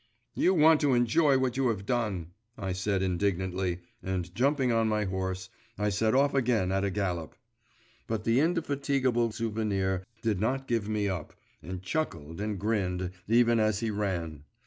[0.33, 5.03] 'You want to enjoy what you have done,' I said indignantly, and, jumping on my
[5.03, 7.35] horse, I set off again at a gallop.
[8.07, 13.81] But the indefatigable Souvenir did not give me up, and chuckled and grinned, even as
[13.81, 14.43] he ran.